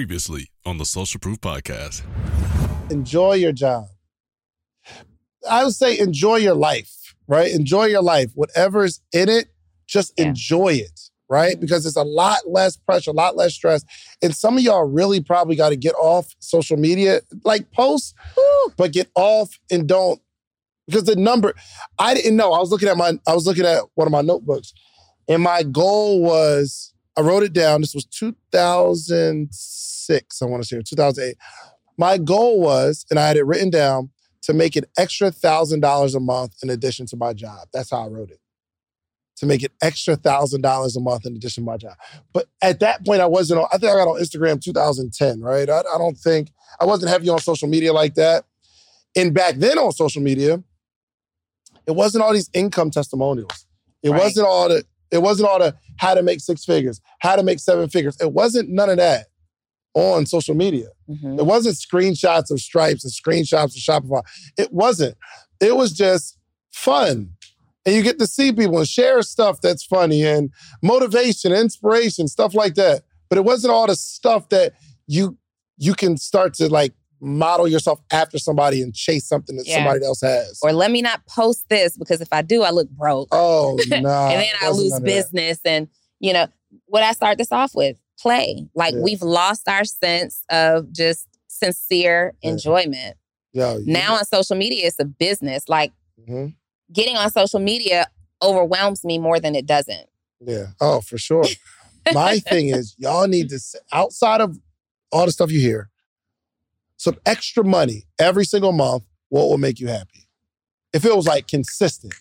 Previously 0.00 0.50
on 0.66 0.76
the 0.76 0.84
Social 0.84 1.18
Proof 1.18 1.40
Podcast. 1.40 2.02
Enjoy 2.90 3.32
your 3.32 3.52
job. 3.52 3.86
I 5.48 5.64
would 5.64 5.72
say 5.72 5.98
enjoy 5.98 6.36
your 6.36 6.52
life, 6.54 7.14
right? 7.26 7.50
Enjoy 7.50 7.86
your 7.86 8.02
life. 8.02 8.30
Whatever's 8.34 9.00
in 9.14 9.30
it, 9.30 9.48
just 9.86 10.12
Yeah. 10.18 10.26
enjoy 10.26 10.74
it, 10.74 11.00
right? 11.30 11.58
Because 11.58 11.86
it's 11.86 11.96
a 11.96 12.02
lot 12.02 12.40
less 12.46 12.76
pressure, 12.76 13.10
a 13.10 13.14
lot 13.14 13.36
less 13.38 13.54
stress. 13.54 13.86
And 14.20 14.36
some 14.36 14.58
of 14.58 14.62
y'all 14.62 14.84
really 14.84 15.22
probably 15.22 15.56
got 15.56 15.70
to 15.70 15.76
get 15.76 15.94
off 15.94 16.36
social 16.40 16.76
media, 16.76 17.22
like 17.42 17.72
post, 17.72 18.14
but 18.76 18.92
get 18.92 19.08
off 19.14 19.58
and 19.70 19.88
don't 19.88 20.20
because 20.86 21.04
the 21.04 21.16
number 21.16 21.54
I 21.98 22.12
didn't 22.12 22.36
know. 22.36 22.52
I 22.52 22.58
was 22.58 22.70
looking 22.70 22.90
at 22.90 22.98
my 22.98 23.18
I 23.26 23.32
was 23.32 23.46
looking 23.46 23.64
at 23.64 23.82
one 23.94 24.06
of 24.06 24.12
my 24.12 24.20
notebooks, 24.20 24.74
and 25.26 25.42
my 25.42 25.62
goal 25.62 26.20
was 26.20 26.92
I 27.16 27.22
wrote 27.22 27.42
it 27.42 27.52
down. 27.52 27.80
This 27.80 27.94
was 27.94 28.04
2006. 28.06 30.42
I 30.42 30.46
want 30.46 30.62
to 30.62 30.68
say 30.68 30.76
or 30.76 30.82
2008. 30.82 31.36
My 31.98 32.18
goal 32.18 32.60
was, 32.60 33.06
and 33.10 33.18
I 33.18 33.26
had 33.28 33.36
it 33.36 33.46
written 33.46 33.70
down 33.70 34.10
to 34.42 34.52
make 34.52 34.76
an 34.76 34.84
extra 34.98 35.30
thousand 35.30 35.80
dollars 35.80 36.14
a 36.14 36.20
month 36.20 36.56
in 36.62 36.70
addition 36.70 37.06
to 37.06 37.16
my 37.16 37.32
job. 37.32 37.68
That's 37.72 37.90
how 37.90 38.04
I 38.04 38.08
wrote 38.08 38.30
it. 38.30 38.38
To 39.38 39.46
make 39.46 39.62
an 39.62 39.70
extra 39.82 40.16
thousand 40.16 40.62
dollars 40.62 40.96
a 40.96 41.00
month 41.00 41.26
in 41.26 41.34
addition 41.36 41.64
to 41.64 41.70
my 41.70 41.76
job. 41.76 41.94
But 42.32 42.46
at 42.62 42.80
that 42.80 43.04
point, 43.04 43.20
I 43.20 43.26
wasn't 43.26 43.60
on, 43.60 43.66
I 43.72 43.78
think 43.78 43.92
I 43.92 43.96
got 43.96 44.08
on 44.08 44.20
Instagram 44.20 44.60
2010, 44.60 45.40
right? 45.40 45.68
I, 45.68 45.78
I 45.80 45.98
don't 45.98 46.16
think 46.16 46.50
I 46.80 46.84
wasn't 46.84 47.10
heavy 47.10 47.28
on 47.28 47.38
social 47.38 47.68
media 47.68 47.92
like 47.92 48.14
that. 48.14 48.44
And 49.16 49.32
back 49.34 49.56
then 49.56 49.78
on 49.78 49.92
social 49.92 50.22
media, 50.22 50.62
it 51.86 51.92
wasn't 51.92 52.24
all 52.24 52.32
these 52.34 52.50
income 52.52 52.90
testimonials. 52.90 53.66
It 54.02 54.10
Right. 54.10 54.22
wasn't 54.22 54.46
all 54.46 54.68
the, 54.68 54.84
it 55.10 55.18
wasn't 55.18 55.48
all 55.48 55.58
the 55.58 55.76
how 55.98 56.14
to 56.14 56.22
make 56.22 56.40
six 56.40 56.64
figures, 56.64 57.00
how 57.20 57.36
to 57.36 57.42
make 57.42 57.58
seven 57.58 57.88
figures. 57.88 58.16
It 58.20 58.32
wasn't 58.32 58.68
none 58.70 58.90
of 58.90 58.96
that 58.98 59.26
on 59.94 60.26
social 60.26 60.54
media. 60.54 60.88
Mhm. 61.08 61.38
It 61.38 61.46
wasn't 61.46 61.76
screenshots 61.76 62.50
of 62.50 62.60
Stripes 62.60 63.04
and 63.04 63.12
screenshots 63.12 63.76
of 63.76 64.04
Shopify. 64.04 64.22
It 64.58 64.72
wasn't. 64.72 65.16
It 65.60 65.76
was 65.76 65.92
just 65.92 66.36
fun. 66.72 67.30
And 67.86 67.94
you 67.94 68.02
get 68.02 68.18
to 68.18 68.26
see 68.26 68.52
people 68.52 68.78
and 68.78 68.88
share 68.88 69.22
stuff 69.22 69.60
that's 69.60 69.84
funny 69.84 70.24
and 70.24 70.50
motivation, 70.82 71.52
inspiration, 71.52 72.28
stuff 72.28 72.54
like 72.54 72.74
that. 72.74 73.04
But 73.28 73.38
it 73.38 73.44
wasn't 73.44 73.72
all 73.72 73.86
the 73.86 73.96
stuff 73.96 74.48
that 74.50 74.74
you 75.06 75.38
you 75.78 75.94
can 75.94 76.16
start 76.16 76.54
to 76.54 76.68
like 76.68 76.94
model 77.20 77.66
yourself 77.66 78.00
after 78.12 78.38
somebody 78.38 78.82
and 78.82 78.94
chase 78.94 79.26
something 79.26 79.56
that 79.56 79.66
Yeah. 79.66 79.76
somebody 79.76 80.04
else 80.04 80.20
has. 80.20 80.58
Or 80.62 80.72
let 80.72 80.90
me 80.90 81.00
not 81.02 81.24
post 81.26 81.64
this 81.68 81.96
because 81.96 82.20
if 82.20 82.28
I 82.32 82.42
do, 82.42 82.62
I 82.62 82.70
look 82.70 82.88
broke. 82.90 83.28
oh 83.32 83.78
no. 83.88 83.96
and 83.96 84.04
then 84.06 84.46
I 84.62 84.70
lose 84.70 84.98
business. 85.00 85.58
And, 85.64 85.88
you 86.20 86.32
know, 86.32 86.46
what 86.86 87.02
I 87.02 87.12
start 87.12 87.38
this 87.38 87.52
off 87.52 87.74
with 87.74 87.96
play. 88.20 88.66
Like 88.74 88.94
Yeah. 88.94 89.00
we've 89.00 89.22
lost 89.22 89.68
our 89.68 89.84
sense 89.84 90.42
of 90.50 90.92
just 90.92 91.26
sincere 91.48 92.34
Yeah. 92.42 92.50
enjoyment. 92.50 93.16
You- 93.52 93.82
Now 93.86 94.16
on 94.16 94.24
social 94.26 94.56
media, 94.56 94.86
it's 94.86 94.98
a 94.98 95.04
business. 95.06 95.68
Like 95.68 95.92
Mhm. 96.28 96.54
getting 96.92 97.16
on 97.16 97.30
social 97.30 97.60
media 97.60 98.06
overwhelms 98.42 99.04
me 99.04 99.18
more 99.18 99.40
than 99.40 99.54
it 99.54 99.64
doesn't. 99.66 100.08
Yeah. 100.40 100.66
Oh, 100.80 101.00
for 101.00 101.16
sure. 101.16 101.44
My 102.12 102.38
thing 102.40 102.68
is, 102.68 102.94
y'all 102.98 103.26
need 103.26 103.48
to, 103.48 103.58
outside 103.92 104.42
of 104.42 104.58
all 105.10 105.24
the 105.24 105.32
stuff 105.32 105.50
you 105.50 105.60
hear, 105.60 105.88
some 106.96 107.16
extra 107.26 107.64
money 107.64 108.04
every 108.18 108.44
single 108.44 108.72
month. 108.72 109.04
What 109.28 109.48
will 109.48 109.58
make 109.58 109.80
you 109.80 109.88
happy? 109.88 110.28
If 110.92 111.04
it 111.04 111.14
was 111.14 111.26
like 111.26 111.46
consistent, 111.48 112.14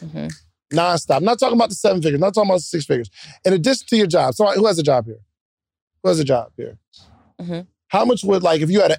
Mhm. 0.00 0.32
nonstop. 0.72 1.18
I'm 1.18 1.24
not 1.24 1.38
talking 1.38 1.56
about 1.56 1.68
the 1.68 1.74
seven 1.76 2.02
figures, 2.02 2.16
I'm 2.16 2.20
not 2.20 2.34
talking 2.34 2.50
about 2.50 2.56
the 2.58 2.62
six 2.62 2.84
figures. 2.86 3.10
In 3.44 3.52
addition 3.52 3.86
to 3.88 3.96
your 3.96 4.06
job, 4.06 4.34
somebody 4.34 4.58
who 4.58 4.66
has 4.66 4.78
a 4.78 4.82
job 4.82 5.06
here, 5.06 5.20
who 6.02 6.08
has 6.08 6.18
a 6.18 6.24
job 6.24 6.52
here, 6.56 6.78
Mhm. 7.40 7.66
how 7.88 8.04
much 8.04 8.24
would 8.24 8.42
like 8.42 8.62
if 8.62 8.70
you 8.70 8.80
had 8.80 8.90
a 8.92 8.98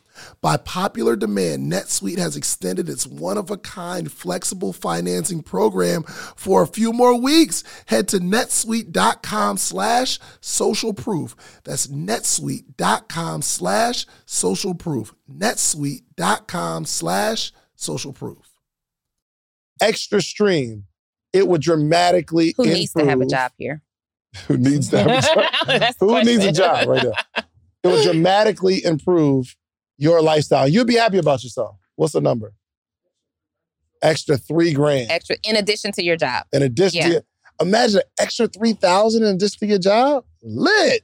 By 0.41 0.57
popular 0.57 1.15
demand, 1.15 1.71
NetSuite 1.71 2.17
has 2.17 2.35
extended 2.35 2.89
its 2.89 3.05
one 3.07 3.37
of 3.37 3.49
a 3.51 3.57
kind 3.57 4.11
flexible 4.11 4.73
financing 4.73 5.43
program 5.43 6.03
for 6.03 6.61
a 6.61 6.67
few 6.67 6.93
more 6.93 7.19
weeks. 7.19 7.63
Head 7.87 8.07
to 8.09 8.19
netsuite.com 8.19 9.57
slash 9.57 10.19
social 10.39 10.93
proof. 10.93 11.35
That's 11.63 11.87
netsuite.com 11.87 13.41
slash 13.41 14.05
social 14.25 14.73
proof. 14.75 15.13
netsuite.com 15.29 16.85
slash 16.85 17.51
social 17.75 18.13
proof. 18.13 18.51
extra 19.81 20.21
stream, 20.21 20.85
it 21.33 21.47
would 21.47 21.61
dramatically 21.61 22.49
improve. 22.49 22.67
Who 22.67 22.73
needs 22.73 22.93
to 22.93 23.05
have 23.05 23.21
a 23.21 23.25
job 23.25 23.51
here? 23.57 23.81
Who 24.47 24.57
needs 24.57 24.89
to 24.89 24.99
have 24.99 25.07
a 25.07 25.21
job? 25.21 25.51
That's 25.79 25.97
the 25.97 26.05
Who 26.05 26.23
needs 26.23 26.45
a 26.45 26.51
job 26.51 26.87
right 26.87 27.03
now? 27.03 27.43
It 27.83 27.87
would 27.87 28.03
dramatically 28.03 28.83
improve 28.85 29.55
your 30.01 30.19
lifestyle. 30.21 30.67
You'd 30.67 30.87
be 30.87 30.95
happy 30.95 31.19
about 31.19 31.43
yourself. 31.43 31.77
What's 31.95 32.13
the 32.13 32.21
number? 32.21 32.53
Extra 34.01 34.35
three 34.35 34.73
grand. 34.73 35.11
Extra 35.11 35.35
in 35.43 35.55
addition 35.55 35.91
to 35.91 36.03
your 36.03 36.17
job. 36.17 36.45
In 36.51 36.63
addition 36.63 36.97
Yeah. 36.97 37.05
to 37.07 37.11
your, 37.13 37.21
imagine 37.61 38.01
extra 38.19 38.47
three 38.47 38.73
thousand 38.73 39.23
in 39.23 39.35
addition 39.35 39.59
to 39.59 39.67
your 39.67 39.77
job. 39.77 40.25
Lit. 40.41 41.03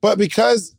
But 0.00 0.18
because 0.18 0.74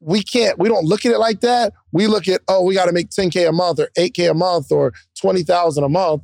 we 0.00 0.22
can't, 0.24 0.58
we 0.58 0.68
don't 0.68 0.84
look 0.84 1.06
at 1.06 1.12
it 1.12 1.18
like 1.18 1.40
that. 1.42 1.72
We 1.92 2.08
look 2.08 2.26
at, 2.28 2.40
oh, 2.48 2.62
we 2.62 2.74
got 2.74 2.86
to 2.86 2.92
make 2.92 3.08
10K 3.10 3.48
a 3.48 3.52
month 3.52 3.78
or 3.78 3.88
8K 3.96 4.30
a 4.30 4.34
month 4.34 4.70
or 4.70 4.92
20,000 5.20 5.82
a 5.84 5.88
month. 5.88 6.22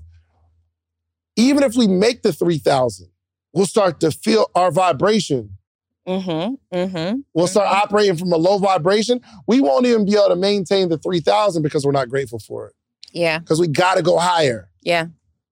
Even 1.36 1.62
if 1.62 1.74
we 1.76 1.86
make 1.86 2.22
the 2.22 2.32
3,000, 2.32 3.08
we'll 3.52 3.66
start 3.66 4.00
to 4.00 4.10
feel 4.10 4.50
our 4.54 4.70
vibration 4.70 5.57
Mm-hmm. 6.08 6.76
Mm-hmm. 6.76 7.18
We'll 7.34 7.46
start 7.46 7.68
operating 7.68 8.16
from 8.16 8.32
a 8.32 8.36
low 8.36 8.58
vibration. 8.58 9.20
We 9.46 9.60
won't 9.60 9.86
even 9.86 10.04
be 10.06 10.14
able 10.14 10.28
to 10.28 10.36
maintain 10.36 10.88
the 10.88 10.98
3,000 10.98 11.62
because 11.62 11.84
we're 11.84 11.92
not 11.92 12.08
grateful 12.08 12.38
for 12.38 12.66
it. 12.68 12.74
Yeah. 13.12 13.38
Because 13.38 13.60
we 13.60 13.68
got 13.68 13.96
to 13.96 14.02
go 14.02 14.18
higher. 14.18 14.68
Yeah. 14.82 15.06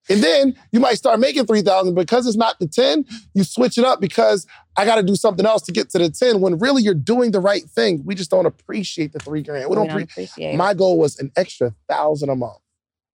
And 0.09 0.23
then 0.23 0.55
you 0.71 0.79
might 0.79 0.95
start 0.95 1.19
making 1.19 1.47
3,000 1.47 1.95
because 1.95 2.27
it's 2.29 2.37
not 2.37 2.59
the 2.61 2.69
10, 2.69 3.05
you 3.35 3.43
switch 3.43 3.77
it 3.77 3.85
up 3.85 4.01
because 4.01 4.47
I 4.77 4.85
got 4.85 4.97
to 4.97 5.03
do 5.03 5.17
something 5.17 5.45
else 5.45 5.63
to 5.63 5.73
get 5.73 5.91
to 5.91 5.99
the 5.99 6.09
10 6.11 6.41
when 6.41 6.59
really 6.59 6.83
you're 6.83 6.95
doing 6.95 7.33
the 7.33 7.41
right 7.41 7.65
thing. 7.65 8.03
We 8.05 8.15
just 8.15 8.31
don't 8.31 8.47
appreciate 8.47 9.13
the 9.13 9.19
three 9.19 9.43
grand. 9.43 9.69
We 9.69 9.75
don't, 9.75 9.91
pre- 9.91 10.05
appreciate 10.05 10.53
it. 10.55 10.57
My 10.57 10.75
goal 10.75 10.99
was 10.99 11.19
an 11.19 11.33
extra 11.37 11.75
thousand 11.89 12.29
a 12.29 12.37
month. 12.37 12.59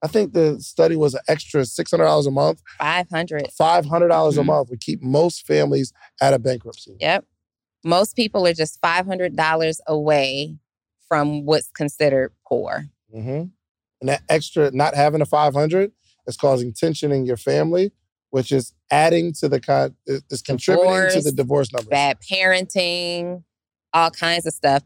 I 0.05 0.09
think 0.09 0.33
the 0.35 0.61
study 0.61 0.97
was 0.97 1.15
an 1.15 1.21
extra 1.29 1.63
$600 1.63 2.27
a 2.27 2.31
month, 2.31 2.61
500. 2.79 3.45
$500 3.59 3.83
a 3.85 4.41
Mhm. 4.41 4.45
month 4.45 4.69
would 4.69 4.81
keep 4.81 5.01
most 5.01 5.47
families 5.47 5.93
out 6.21 6.35
of 6.35 6.43
bankruptcy. 6.43 6.97
Yep. 7.01 7.25
Most 7.85 8.15
people 8.17 8.47
are 8.47 8.53
just 8.53 8.81
$500 8.81 9.79
away 9.87 10.57
from 11.09 11.45
what's 11.45 11.71
considered 11.71 12.33
poor. 12.47 12.87
hmm 13.13 13.45
And 14.01 14.09
that 14.09 14.23
extra, 14.29 14.71
not 14.71 14.95
having 14.95 15.21
a 15.21 15.27
500 15.27 15.93
is 16.27 16.37
causing 16.37 16.73
tension 16.73 17.13
in 17.13 17.27
your 17.27 17.37
family, 17.37 17.93
which 18.31 18.53
is 18.53 18.73
adding 18.91 19.33
to 19.35 19.49
the 19.49 19.61
con- 19.61 19.97
is 20.07 20.43
contributing 20.43 21.11
to 21.11 21.21
the 21.21 21.33
divorce 21.33 21.73
numbers. 21.73 21.91
Bad 21.91 22.19
parenting, 22.21 23.43
all 23.93 24.11
kinds 24.11 24.47
of 24.47 24.55
stuff. 24.55 24.85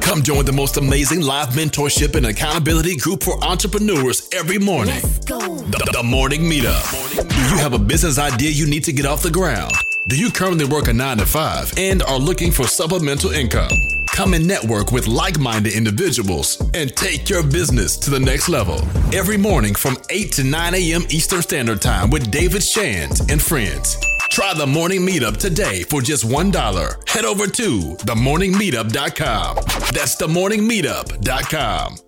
Come 0.00 0.22
join 0.22 0.44
the 0.44 0.52
most 0.52 0.76
amazing 0.76 1.20
live 1.20 1.50
mentorship 1.50 2.16
and 2.16 2.26
accountability 2.26 2.96
group 2.96 3.22
for 3.22 3.42
entrepreneurs 3.44 4.28
every 4.32 4.58
morning. 4.58 5.00
The, 5.26 5.90
the 5.92 6.02
Morning 6.02 6.42
Meetup. 6.42 7.28
Do 7.28 7.36
you 7.36 7.58
have 7.58 7.74
a 7.74 7.78
business 7.78 8.18
idea 8.18 8.50
you 8.50 8.66
need 8.66 8.84
to 8.84 8.92
get 8.92 9.06
off 9.06 9.22
the 9.22 9.30
ground? 9.30 9.72
Do 10.08 10.16
you 10.16 10.30
currently 10.30 10.64
work 10.64 10.88
a 10.88 10.92
nine 10.94 11.18
to 11.18 11.26
five 11.26 11.70
and 11.76 12.02
are 12.02 12.18
looking 12.18 12.50
for 12.50 12.66
supplemental 12.66 13.30
income? 13.30 13.68
Come 14.06 14.32
and 14.32 14.48
network 14.48 14.90
with 14.90 15.06
like 15.06 15.38
minded 15.38 15.74
individuals 15.74 16.58
and 16.72 16.96
take 16.96 17.28
your 17.28 17.42
business 17.42 17.98
to 17.98 18.10
the 18.10 18.18
next 18.18 18.48
level. 18.48 18.80
Every 19.12 19.36
morning 19.36 19.74
from 19.74 19.98
8 20.08 20.32
to 20.32 20.44
9 20.44 20.74
a.m. 20.74 21.02
Eastern 21.10 21.42
Standard 21.42 21.82
Time 21.82 22.08
with 22.08 22.30
David 22.30 22.62
Shands 22.62 23.20
and 23.30 23.40
friends. 23.40 23.98
Try 24.30 24.54
the 24.54 24.66
morning 24.66 25.02
meetup 25.02 25.36
today 25.36 25.82
for 25.82 26.00
just 26.00 26.24
$1. 26.26 27.08
Head 27.08 27.26
over 27.26 27.46
to 27.46 27.78
themorningmeetup.com. 28.06 29.56
That's 29.92 30.16
themorningmeetup.com. 30.16 32.07